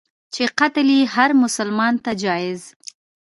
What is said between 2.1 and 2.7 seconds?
جایز.